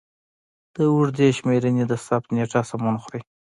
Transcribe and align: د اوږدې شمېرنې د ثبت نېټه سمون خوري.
د 0.75 0.75
اوږدې 0.93 1.27
شمېرنې 1.37 1.83
د 1.87 1.93
ثبت 2.05 2.27
نېټه 2.35 2.61
سمون 2.69 2.95
خوري. 3.03 3.21